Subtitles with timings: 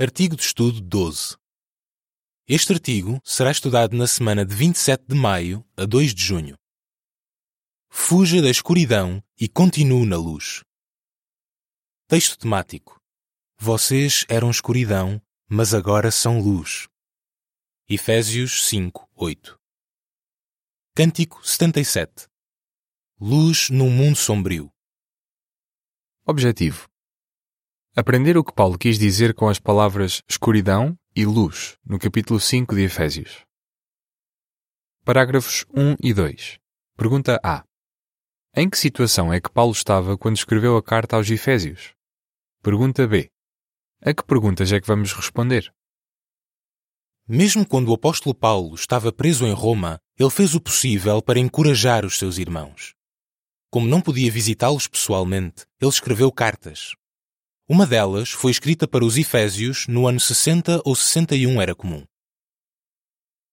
[0.00, 1.36] Artigo de estudo 12.
[2.46, 6.56] Este artigo será estudado na semana de 27 de maio a 2 de junho.
[7.90, 10.62] Fuja da escuridão e continue na luz.
[12.06, 13.02] Texto temático.
[13.58, 16.86] Vocês eram escuridão, mas agora são luz.
[17.88, 19.58] Efésios 5, 8.
[20.94, 22.28] Cântico 77.
[23.20, 24.72] Luz num mundo sombrio.
[26.24, 26.88] Objetivo:
[27.96, 32.74] Aprender o que Paulo quis dizer com as palavras escuridão e luz no capítulo 5
[32.74, 33.44] de Efésios.
[35.04, 36.58] Parágrafos 1 e 2.
[36.96, 37.64] Pergunta A.
[38.54, 41.94] Em que situação é que Paulo estava quando escreveu a carta aos Efésios?
[42.62, 43.30] Pergunta B.
[44.00, 45.72] A que perguntas é que vamos responder?
[47.26, 52.04] Mesmo quando o apóstolo Paulo estava preso em Roma, ele fez o possível para encorajar
[52.04, 52.94] os seus irmãos.
[53.70, 56.94] Como não podia visitá-los pessoalmente, ele escreveu cartas.
[57.70, 62.02] Uma delas foi escrita para os Efésios no ano 60 ou 61 era comum.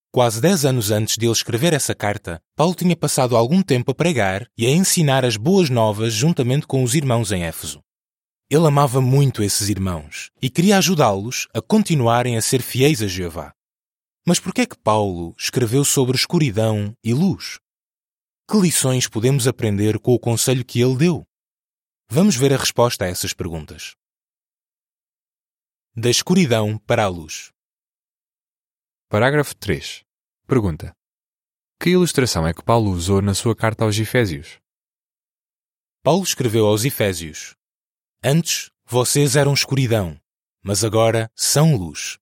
[0.10, 3.94] Quase dez anos antes de ele escrever essa carta, Paulo tinha passado algum tempo a
[3.94, 7.82] pregar e a ensinar as boas novas juntamente com os irmãos em Éfeso.
[8.50, 13.54] Ele amava muito esses irmãos e queria ajudá-los a continuarem a ser fiéis a Jeová.
[14.26, 17.60] Mas por que é que Paulo escreveu sobre escuridão e luz?
[18.50, 21.28] Que lições podemos aprender com o conselho que ele deu?
[22.10, 23.94] Vamos ver a resposta a essas perguntas.
[25.98, 27.54] Da escuridão para a luz.
[29.08, 30.04] Parágrafo 3.
[30.46, 30.94] Pergunta:
[31.80, 34.60] Que ilustração é que Paulo usou na sua carta aos Efésios?
[36.04, 37.56] Paulo escreveu aos Efésios:
[38.22, 40.20] Antes vocês eram escuridão,
[40.62, 42.18] mas agora são luz.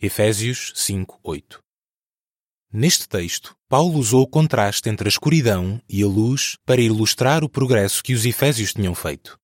[0.00, 1.62] Efésios 5, 8.
[2.72, 7.48] Neste texto, Paulo usou o contraste entre a escuridão e a luz para ilustrar o
[7.48, 9.38] progresso que os Efésios tinham feito.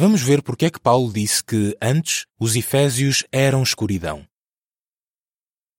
[0.00, 4.24] Vamos ver porque é que Paulo disse que antes os Efésios eram escuridão.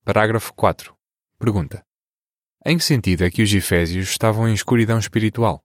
[0.03, 0.93] Parágrafo 4.
[1.39, 1.85] Pergunta:
[2.65, 5.63] Em que sentido é que os Efésios estavam em escuridão espiritual?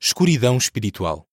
[0.00, 1.24] Escuridão espiritual.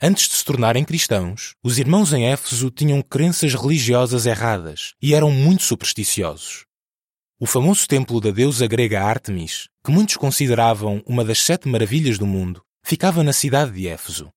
[0.00, 5.32] Antes de se tornarem cristãos, os irmãos em Éfeso tinham crenças religiosas erradas e eram
[5.32, 6.64] muito supersticiosos.
[7.40, 12.26] O famoso templo da deusa grega Ártemis, que muitos consideravam uma das sete maravilhas do
[12.26, 14.32] mundo, ficava na cidade de Éfeso.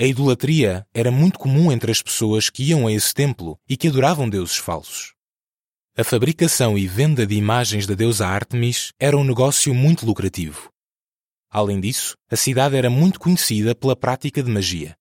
[0.00, 3.88] A idolatria era muito comum entre as pessoas que iam a esse templo e que
[3.88, 5.12] adoravam deuses falsos.
[5.96, 10.72] A fabricação e venda de imagens da deusa Ártemis era um negócio muito lucrativo.
[11.50, 14.96] Além disso, a cidade era muito conhecida pela prática de magia.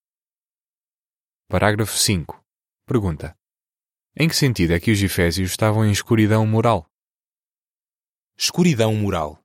[1.47, 2.43] Parágrafo 5.
[2.87, 3.37] Pergunta:
[4.19, 6.89] Em que sentido é que os Efésios estavam em escuridão moral?
[8.35, 9.39] Escuridão moral.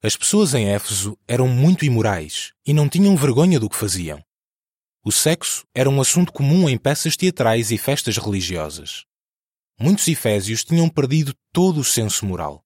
[0.00, 4.24] As pessoas em Éfeso eram muito imorais e não tinham vergonha do que faziam.
[5.04, 9.04] O sexo era um assunto comum em peças teatrais e festas religiosas.
[9.76, 12.64] Muitos efésios tinham perdido todo o senso moral.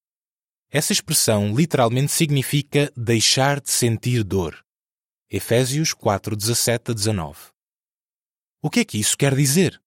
[0.71, 4.63] Essa expressão literalmente significa deixar de sentir dor.
[5.31, 7.39] Efésios 4, 17 a 19.
[8.61, 9.81] O que é que isso quer dizer?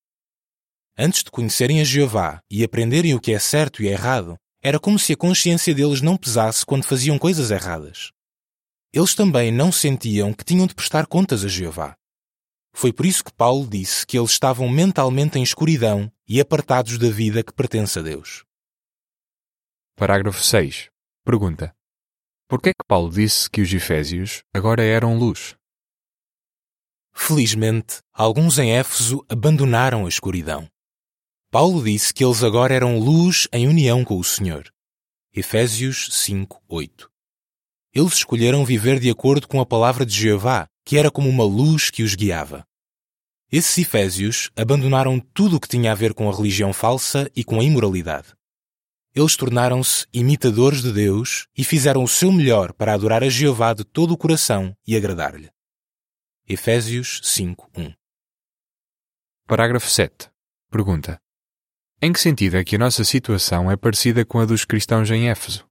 [0.98, 4.98] Antes de conhecerem a Jeová e aprenderem o que é certo e errado, era como
[4.98, 8.12] se a consciência deles não pesasse quando faziam coisas erradas.
[8.92, 11.99] Eles também não sentiam que tinham de prestar contas a Jeová.
[12.80, 17.10] Foi por isso que Paulo disse que eles estavam mentalmente em escuridão e apartados da
[17.10, 18.46] vida que pertence a Deus.
[19.98, 20.90] Parágrafo 6.
[21.26, 21.76] Pergunta:
[22.48, 25.58] Por que é que Paulo disse que os Efésios agora eram luz?
[27.14, 30.66] Felizmente, alguns em Éfeso abandonaram a escuridão.
[31.52, 34.74] Paulo disse que eles agora eram luz em união com o Senhor.
[35.34, 37.12] Efésios 5, 8.
[37.94, 41.90] Eles escolheram viver de acordo com a palavra de Jeová, que era como uma luz
[41.90, 42.69] que os guiava.
[43.52, 47.60] Esses Efésios abandonaram tudo o que tinha a ver com a religião falsa e com
[47.60, 48.28] a imoralidade.
[49.16, 53.84] Eles tornaram-se imitadores de Deus e fizeram o seu melhor para adorar a Jeová de
[53.84, 55.50] todo o coração e agradar-lhe.
[56.48, 57.92] Efésios 5, 1.
[59.48, 60.30] Parágrafo 7.
[60.70, 61.20] Pergunta:
[62.00, 65.28] Em que sentido é que a nossa situação é parecida com a dos cristãos em
[65.28, 65.68] Éfeso?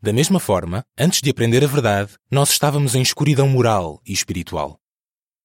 [0.00, 4.81] Da mesma forma, antes de aprender a verdade, nós estávamos em escuridão moral e espiritual.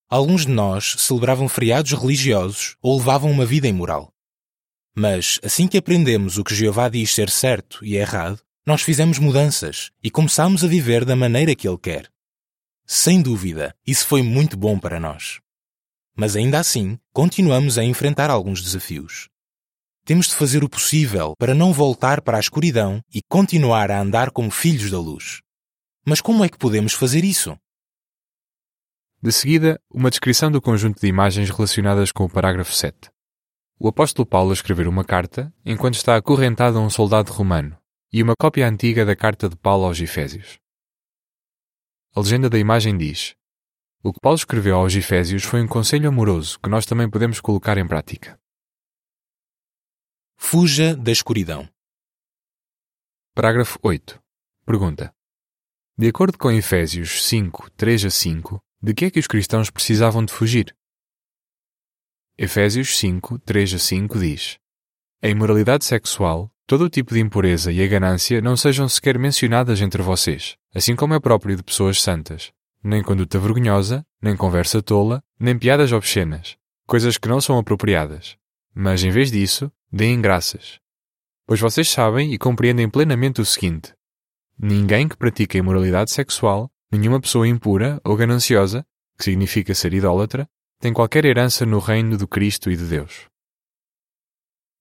[0.10, 4.14] Alguns de nós celebravam feriados religiosos ou levavam uma vida imoral.
[4.96, 9.92] Mas, assim que aprendemos o que Jeová diz ser certo e errado, nós fizemos mudanças
[10.02, 12.10] e começámos a viver da maneira que Ele quer.
[12.86, 15.42] Sem dúvida, isso foi muito bom para nós.
[16.16, 19.28] Mas ainda assim, continuamos a enfrentar alguns desafios.
[20.06, 24.32] Temos de fazer o possível para não voltar para a escuridão e continuar a andar
[24.32, 25.42] como filhos da luz.
[26.06, 27.58] Mas como é que podemos fazer isso?
[29.20, 33.10] De seguida, uma descrição do conjunto de imagens relacionadas com o parágrafo 7.
[33.80, 37.76] O apóstolo Paulo a escrever uma carta enquanto está acorrentado a um soldado romano
[38.14, 40.60] e uma cópia antiga da carta de Paulo aos Efésios.
[42.16, 43.36] A legenda da imagem diz:
[44.04, 47.76] O que Paulo escreveu aos Efésios foi um conselho amoroso que nós também podemos colocar
[47.80, 48.40] em prática.
[50.38, 51.68] Fuja da escuridão.
[53.34, 54.22] Parágrafo 8.
[54.64, 55.12] Pergunta:
[55.98, 60.24] De acordo com Efésios 5, 3 a 5, de que é que os cristãos precisavam
[60.24, 60.76] de fugir?
[62.38, 64.60] Efésios 5, 3 a 5 diz:
[65.22, 69.82] A imoralidade sexual, todo o tipo de impureza e a ganância não sejam sequer mencionadas
[69.82, 72.52] entre vocês, assim como é próprio de pessoas santas.
[72.84, 78.38] Nem conduta vergonhosa, nem conversa tola, nem piadas obscenas, coisas que não são apropriadas.
[78.76, 80.80] Mas, em vez disso, deem graças.
[81.48, 83.96] Pois vocês sabem e compreendem plenamente o seguinte:
[84.60, 88.86] ninguém que pratica imoralidade sexual, nenhuma pessoa impura ou gananciosa,
[89.18, 90.48] que significa ser idólatra,
[90.80, 93.26] tem qualquer herança no reino do Cristo e de Deus.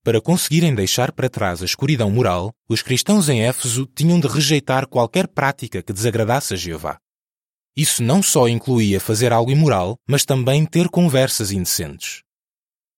[0.04, 4.86] Para conseguirem deixar para trás a escuridão moral, os cristãos em Éfeso tinham de rejeitar
[4.86, 6.98] qualquer prática que desagradasse a Jeová.
[7.76, 12.22] Isso não só incluía fazer algo imoral, mas também ter conversas indecentes.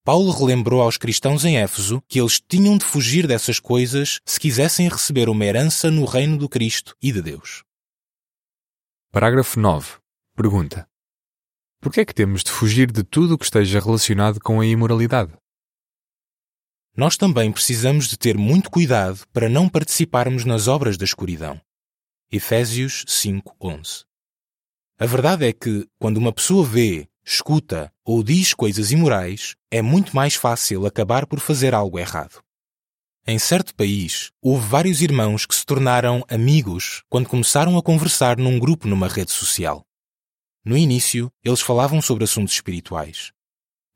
[0.05, 4.88] Paulo relembrou aos cristãos em Éfeso que eles tinham de fugir dessas coisas se quisessem
[4.88, 7.62] receber uma herança no reino do Cristo e de Deus.
[9.10, 9.96] Parágrafo 9.
[10.37, 10.87] Pergunta:
[11.81, 14.66] por que é que temos de fugir de tudo o que esteja relacionado com a
[14.66, 15.32] imoralidade?
[16.94, 21.58] Nós também precisamos de ter muito cuidado para não participarmos nas obras da escuridão.
[22.31, 24.05] Efésios 5:11.
[24.99, 30.14] A verdade é que, quando uma pessoa vê, escuta ou diz coisas imorais, é muito
[30.14, 32.43] mais fácil acabar por fazer algo errado.
[33.30, 38.58] Em certo país, houve vários irmãos que se tornaram amigos quando começaram a conversar num
[38.58, 39.84] grupo numa rede social.
[40.64, 43.30] No início, eles falavam sobre assuntos espirituais.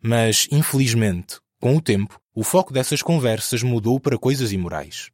[0.02, 5.10] Mas, infelizmente, com o tempo, o foco dessas conversas mudou para coisas imorais.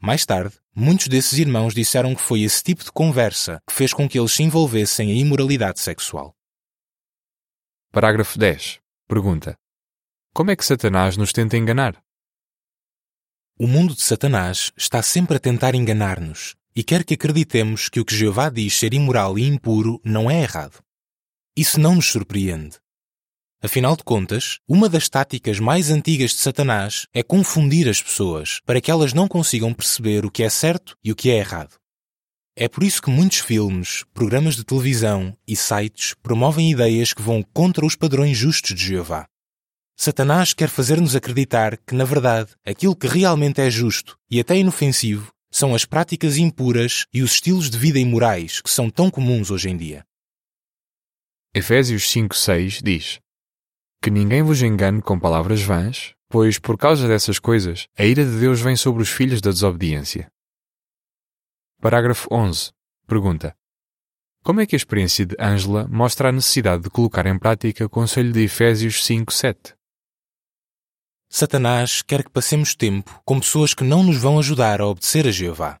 [0.00, 4.08] Mais tarde, muitos desses irmãos disseram que foi esse tipo de conversa que fez com
[4.08, 6.34] que eles se envolvessem em imoralidade sexual.
[7.92, 8.80] Parágrafo 10.
[9.06, 9.58] Pergunta:
[10.32, 12.02] Como é que Satanás nos tenta enganar?
[13.58, 18.04] O mundo de Satanás está sempre a tentar enganar-nos e quer que acreditemos que o
[18.04, 20.82] que Jeová diz ser imoral e impuro não é errado.
[21.56, 22.76] Isso não nos surpreende.
[23.62, 28.78] Afinal de contas, uma das táticas mais antigas de Satanás é confundir as pessoas para
[28.78, 31.76] que elas não consigam perceber o que é certo e o que é errado.
[32.54, 37.42] É por isso que muitos filmes, programas de televisão e sites promovem ideias que vão
[37.54, 39.26] contra os padrões justos de Jeová.
[39.98, 45.32] Satanás quer fazer-nos acreditar que, na verdade, aquilo que realmente é justo e até inofensivo
[45.50, 49.70] são as práticas impuras e os estilos de vida imorais que são tão comuns hoje
[49.70, 50.04] em dia.
[51.54, 53.20] Efésios 5:6 diz:
[54.02, 58.38] Que ninguém vos engane com palavras vãs, pois por causa dessas coisas a ira de
[58.38, 60.30] Deus vem sobre os filhos da desobediência.
[61.80, 62.70] Parágrafo 11.
[63.06, 63.56] Pergunta:
[64.44, 67.88] Como é que a experiência de Ângela mostra a necessidade de colocar em prática o
[67.88, 69.75] conselho de Efésios 5:7?
[71.28, 75.30] Satanás quer que passemos tempo com pessoas que não nos vão ajudar a obedecer a
[75.30, 75.78] Jeová.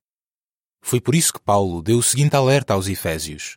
[0.82, 3.56] Foi por isso que Paulo deu o seguinte alerta aos Efésios: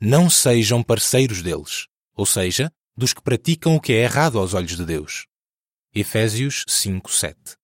[0.00, 4.76] Não sejam parceiros deles, ou seja, dos que praticam o que é errado aos olhos
[4.76, 5.26] de Deus.
[5.94, 7.56] Efésios 5:7.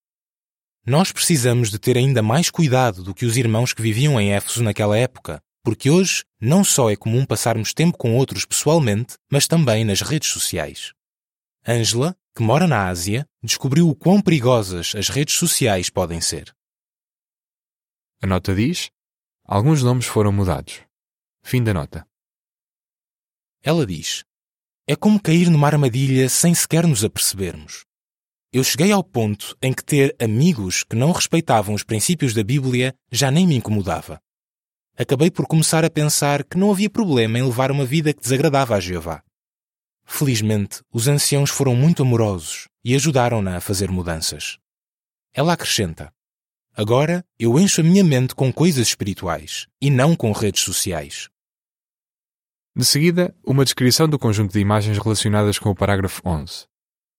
[0.85, 4.63] Nós precisamos de ter ainda mais cuidado do que os irmãos que viviam em Éfeso
[4.63, 9.85] naquela época, porque hoje não só é comum passarmos tempo com outros pessoalmente, mas também
[9.85, 10.93] nas redes sociais.
[11.67, 16.55] Ângela que mora na Ásia, descobriu o quão perigosas as redes sociais podem ser.
[18.23, 18.91] A nota diz:
[19.43, 20.83] alguns nomes foram mudados.
[21.43, 22.07] Fim da nota.
[23.63, 24.23] Ela diz:
[24.87, 27.87] É como cair numa armadilha sem sequer nos apercebermos.
[28.53, 32.95] Eu cheguei ao ponto em que ter amigos que não respeitavam os princípios da Bíblia
[33.11, 34.21] já nem me incomodava.
[34.95, 38.75] Acabei por começar a pensar que não havia problema em levar uma vida que desagradava
[38.75, 39.23] a Jeová.
[40.07, 44.57] Felizmente, os anciãos foram muito amorosos e ajudaram-na a fazer mudanças.
[45.35, 46.13] Ela acrescenta:
[46.75, 51.29] Agora eu encho a minha mente com coisas espirituais e não com redes sociais.
[52.75, 56.67] De seguida, uma descrição do conjunto de imagens relacionadas com o parágrafo 11.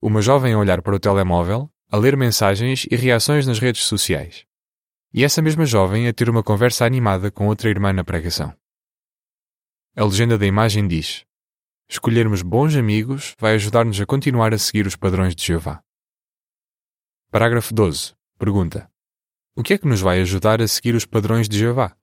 [0.02, 4.46] Uma jovem a olhar para o telemóvel, a ler mensagens e reações nas redes sociais.
[5.14, 8.54] E essa mesma jovem a ter uma conversa animada com outra irmã na pregação.
[9.96, 11.26] A legenda da imagem diz:
[11.90, 15.82] Escolhermos bons amigos vai ajudar-nos a continuar a seguir os padrões de Jeová.
[17.32, 18.14] Parágrafo 12.
[18.38, 18.92] Pergunta:
[19.56, 21.98] O que é que nos vai ajudar a seguir os padrões de Jeová?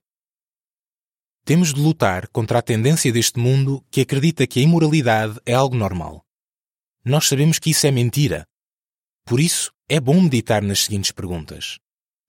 [1.45, 5.75] temos de lutar contra a tendência deste mundo que acredita que a imoralidade é algo
[5.75, 6.25] normal.
[7.05, 8.47] Nós sabemos que isso é mentira.
[9.23, 11.77] Por isso, é bom meditar nas seguintes perguntas.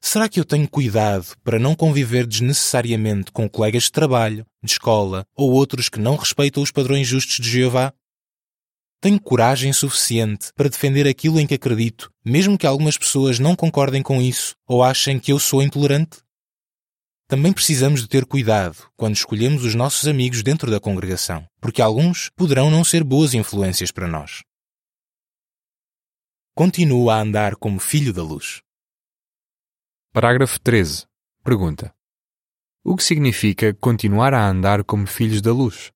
[0.00, 5.26] Será que eu tenho cuidado para não conviver desnecessariamente com colegas de trabalho, de escola
[5.34, 7.92] ou outros que não respeitam os padrões justos de Jeová?
[9.00, 14.02] Tenho coragem suficiente para defender aquilo em que acredito, mesmo que algumas pessoas não concordem
[14.02, 16.18] com isso ou achem que eu sou intolerante?
[17.28, 22.30] Também precisamos de ter cuidado quando escolhemos os nossos amigos dentro da congregação, porque alguns
[22.36, 24.42] poderão não ser boas influências para nós.
[26.54, 28.62] Continua a andar como filho da luz.
[30.16, 31.04] Parágrafo 13.
[31.44, 31.94] Pergunta:
[32.82, 35.92] O que significa continuar a andar como filhos da luz?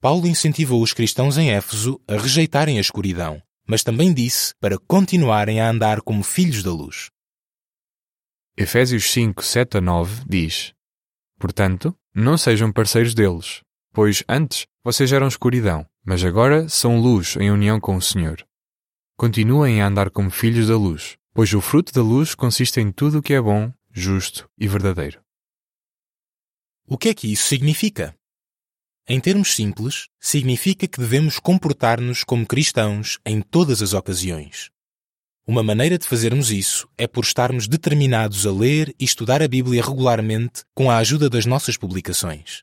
[0.00, 5.60] Paulo incentivou os cristãos em Éfeso a rejeitarem a escuridão, mas também disse para continuarem
[5.60, 7.10] a andar como filhos da luz.
[8.56, 10.74] Efésios 5, 7 a 9 diz:
[11.38, 13.62] Portanto, não sejam parceiros deles,
[13.92, 18.44] pois antes vocês eram escuridão, mas agora são luz em união com o Senhor.
[19.16, 23.18] Continuem a andar como filhos da luz, pois o fruto da luz consiste em tudo
[23.18, 25.20] o que é bom, justo e verdadeiro.
[26.86, 28.16] O que é que isso significa?
[29.08, 34.70] Em termos simples, significa que devemos comportar-nos como cristãos em todas as ocasiões.
[35.46, 39.82] Uma maneira de fazermos isso é por estarmos determinados a ler e estudar a Bíblia
[39.82, 42.62] regularmente com a ajuda das nossas publicações.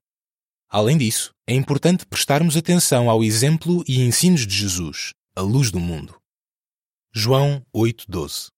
[0.68, 5.80] Além disso, é importante prestarmos atenção ao exemplo e ensinos de Jesus, a luz do
[5.80, 6.20] mundo.
[7.14, 8.50] João 8:12.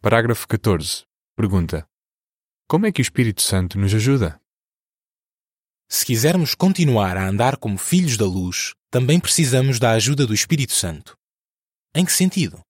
[0.00, 1.02] Parágrafo 14.
[1.34, 1.84] Pergunta:
[2.68, 4.40] Como é que o Espírito Santo nos ajuda?
[5.88, 10.72] Se quisermos continuar a andar como filhos da luz, também precisamos da ajuda do Espírito
[10.72, 11.18] Santo.
[11.92, 12.60] Em que sentido?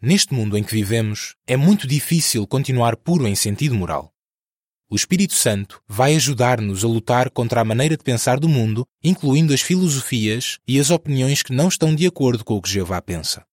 [0.00, 4.10] Neste mundo em que vivemos, é muito difícil continuar puro em sentido moral.
[4.88, 9.52] O Espírito Santo vai ajudar-nos a lutar contra a maneira de pensar do mundo, incluindo
[9.52, 13.44] as filosofias e as opiniões que não estão de acordo com o que Jeová pensa.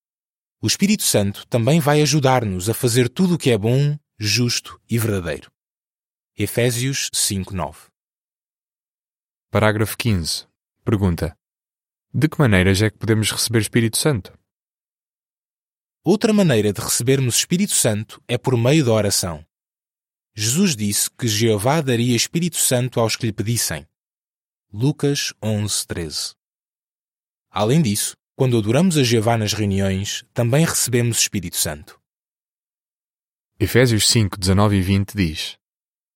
[0.63, 4.95] O Espírito Santo também vai ajudar-nos a fazer tudo o que é bom, justo e
[4.95, 5.51] verdadeiro.
[6.37, 7.89] Efésios 5:9
[9.49, 10.45] Parágrafo 15.
[10.85, 11.35] Pergunta:
[12.13, 14.37] De que maneiras é que podemos receber Espírito Santo?
[16.03, 19.43] Outra maneira de recebermos Espírito Santo é por meio da oração.
[20.35, 23.87] Jesus disse que Jeová daria Espírito Santo aos que lhe pedissem.
[24.71, 26.35] Lucas 11:13.
[27.49, 31.99] Além disso, quando adoramos a Jeová nas reuniões, também recebemos Espírito Santo.
[33.59, 35.57] Efésios 5, 19 e 20 diz: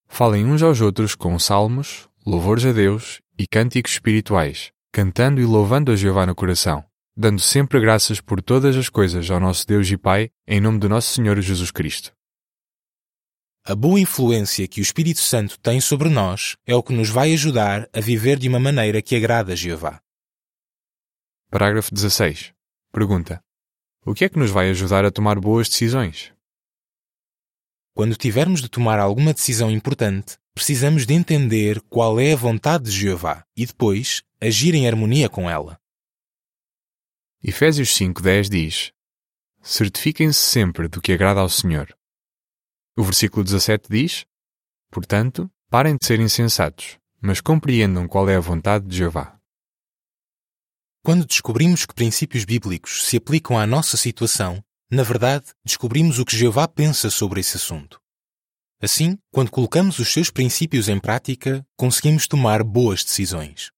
[0.08, 5.92] Falem uns aos outros com salmos, louvores a Deus e cânticos espirituais, cantando e louvando
[5.92, 6.84] a Jeová no coração,
[7.16, 10.90] dando sempre graças por todas as coisas ao nosso Deus e Pai, em nome do
[10.90, 12.12] nosso Senhor Jesus Cristo.
[13.64, 17.34] A boa influência que o Espírito Santo tem sobre nós é o que nos vai
[17.34, 20.02] ajudar a viver de uma maneira que agrada a Jeová.
[21.58, 22.52] Parágrafo 16.
[22.92, 23.42] Pergunta:
[24.06, 26.34] O que é que nos vai ajudar a tomar boas decisões?
[27.94, 32.92] Quando tivermos de tomar alguma decisão importante, precisamos de entender qual é a vontade de
[32.92, 35.80] Jeová e depois agir em harmonia com ela.
[37.42, 38.92] Efésios 5:10 diz:
[39.62, 41.98] Certifiquem-se sempre do que agrada ao Senhor.
[42.98, 44.26] O versículo 17 diz:
[44.92, 49.35] Portanto, parem de ser insensatos, mas compreendam qual é a vontade de Jeová.
[51.06, 54.60] Quando descobrimos que princípios bíblicos se aplicam à nossa situação,
[54.90, 58.02] na verdade, descobrimos o que Jeová pensa sobre esse assunto.
[58.82, 63.70] Assim, quando colocamos os seus princípios em prática, conseguimos tomar boas decisões.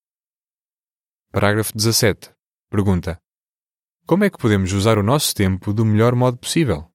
[1.29, 2.31] Parágrafo 17.
[2.69, 3.21] Pergunta:
[4.05, 6.89] Como é que podemos usar o nosso tempo do melhor modo possível?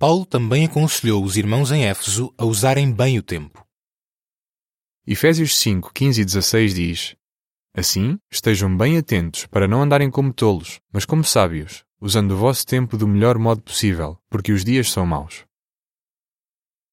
[0.00, 3.64] Paulo também aconselhou os irmãos em Éfeso a usarem bem o tempo.
[5.06, 7.19] Efésios 5, 15 e 16 diz:
[7.74, 12.66] Assim, estejam bem atentos para não andarem como tolos, mas como sábios, usando o vosso
[12.66, 15.44] tempo do melhor modo possível, porque os dias são maus.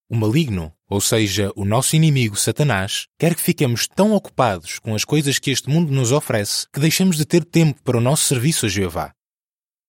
[0.08, 5.04] O maligno, ou seja, o nosso inimigo Satanás, quer que fiquemos tão ocupados com as
[5.04, 8.64] coisas que este mundo nos oferece que deixemos de ter tempo para o nosso serviço
[8.64, 9.12] a Jeová.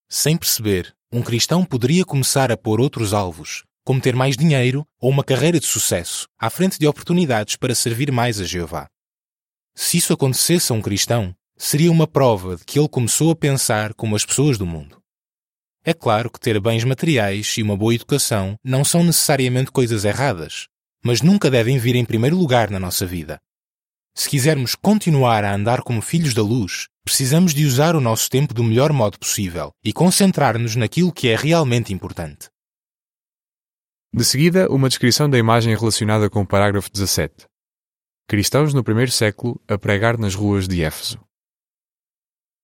[0.10, 5.12] Sem perceber, um cristão poderia começar a pôr outros alvos, como ter mais dinheiro ou
[5.12, 8.89] uma carreira de sucesso, à frente de oportunidades para servir mais a Jeová.
[9.81, 13.93] Se isso acontecesse a um cristão, seria uma prova de que ele começou a pensar
[13.93, 15.01] como as pessoas do mundo.
[15.86, 20.67] É claro que ter bens materiais e uma boa educação não são necessariamente coisas erradas,
[21.01, 23.39] mas nunca devem vir em primeiro lugar na nossa vida.
[24.13, 28.53] Se quisermos continuar a andar como filhos da luz, precisamos de usar o nosso tempo
[28.53, 32.50] do melhor modo possível e concentrar-nos naquilo que é realmente importante.
[34.13, 37.48] De seguida, uma descrição da imagem relacionada com o parágrafo 17.
[38.29, 41.19] Cristãos no primeiro século a pregar nas ruas de Éfeso.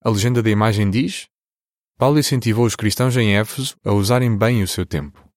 [0.03, 1.27] A legenda da imagem diz:
[1.97, 5.27] Paulo incentivou os cristãos em Éfeso a usarem bem o seu tempo.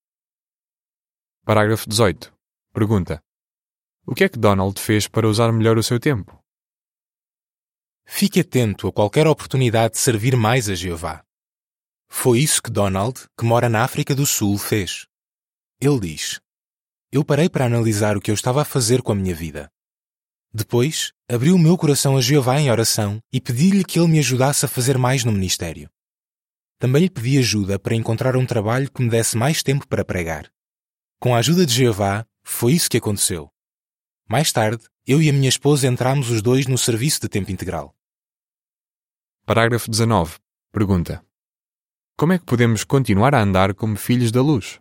[1.46, 2.30] Parágrafo 18.
[2.74, 3.24] Pergunta:
[4.04, 6.38] O que é que Donald fez para usar melhor o seu tempo?
[8.06, 11.24] Fique atento a qualquer oportunidade de servir mais a Jeová.
[12.06, 15.06] Foi isso que Donald, que mora na África do Sul, fez.
[15.80, 16.38] Ele diz:
[17.10, 19.72] Eu parei para analisar o que eu estava a fazer com a minha vida.
[20.52, 24.64] Depois, abri o meu coração a Jeová em oração e pedi-lhe que ele me ajudasse
[24.64, 25.90] a fazer mais no ministério.
[26.78, 30.50] Também lhe pedi ajuda para encontrar um trabalho que me desse mais tempo para pregar.
[31.20, 33.50] Com a ajuda de Jeová, foi isso que aconteceu.
[34.28, 37.94] Mais tarde, eu e a minha esposa entramos os dois no serviço de tempo integral.
[39.44, 40.38] Parágrafo 19.
[40.70, 41.24] Pergunta:
[42.16, 44.78] Como é que podemos continuar a andar como filhos da luz?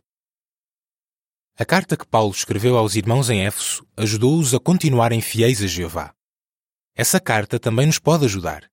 [1.59, 6.13] A carta que Paulo escreveu aos irmãos em Éfeso ajudou-os a continuarem fiéis a Jeová.
[6.95, 8.69] Essa carta também nos pode ajudar.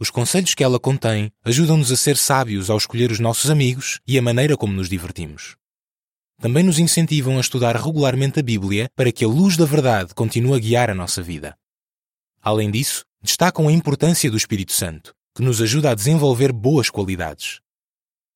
[0.00, 4.16] Os conselhos que ela contém ajudam-nos a ser sábios ao escolher os nossos amigos e
[4.16, 5.54] a maneira como nos divertimos.
[6.40, 10.56] Também nos incentivam a estudar regularmente a Bíblia para que a luz da verdade continue
[10.56, 11.58] a guiar a nossa vida.
[12.40, 17.60] Além disso, destacam a importância do Espírito Santo, que nos ajuda a desenvolver boas qualidades.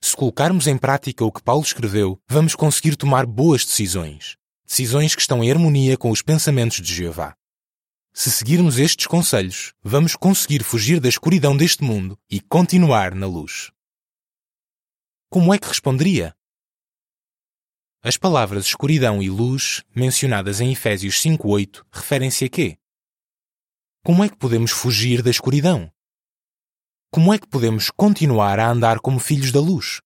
[0.05, 4.37] Se colocarmos em prática o que Paulo escreveu, vamos conseguir tomar boas decisões.
[4.67, 7.37] Decisões que estão em harmonia com os pensamentos de Jeová.
[8.13, 13.71] Se seguirmos estes conselhos, vamos conseguir fugir da escuridão deste mundo e continuar na luz.
[15.31, 16.35] Como é que responderia?
[18.03, 22.77] As palavras escuridão e luz, mencionadas em Efésios 5:8, referem-se a quê?
[24.05, 25.93] Como é que podemos fugir da escuridão?
[27.15, 30.01] Como é que podemos continuar a andar como filhos da luz?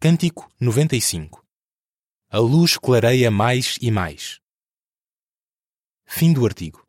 [0.00, 1.44] Cântico 95
[2.30, 4.40] A luz clareia mais e mais.
[6.06, 6.88] Fim do artigo.